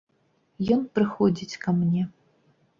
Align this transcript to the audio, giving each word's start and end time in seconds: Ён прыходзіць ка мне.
Ён 0.77 0.81
прыходзіць 0.95 1.59
ка 1.67 1.77
мне. 1.79 2.03